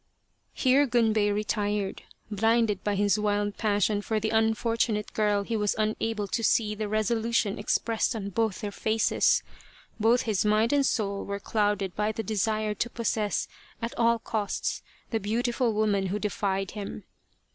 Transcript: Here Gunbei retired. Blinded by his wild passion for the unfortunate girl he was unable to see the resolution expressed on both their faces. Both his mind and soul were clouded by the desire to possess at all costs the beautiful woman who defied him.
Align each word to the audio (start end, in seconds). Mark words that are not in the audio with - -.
Here 0.55 0.87
Gunbei 0.87 1.29
retired. 1.31 2.01
Blinded 2.31 2.83
by 2.83 2.95
his 2.95 3.19
wild 3.19 3.57
passion 3.57 4.01
for 4.01 4.19
the 4.19 4.31
unfortunate 4.31 5.13
girl 5.13 5.43
he 5.43 5.55
was 5.55 5.75
unable 5.77 6.25
to 6.29 6.43
see 6.43 6.73
the 6.73 6.87
resolution 6.89 7.59
expressed 7.59 8.15
on 8.15 8.31
both 8.31 8.61
their 8.61 8.71
faces. 8.71 9.43
Both 9.99 10.23
his 10.23 10.43
mind 10.43 10.73
and 10.73 10.83
soul 10.87 11.23
were 11.23 11.39
clouded 11.39 11.95
by 11.95 12.13
the 12.13 12.23
desire 12.23 12.73
to 12.73 12.89
possess 12.89 13.47
at 13.79 13.93
all 13.95 14.17
costs 14.17 14.81
the 15.11 15.19
beautiful 15.19 15.71
woman 15.71 16.07
who 16.07 16.17
defied 16.17 16.71
him. 16.71 17.03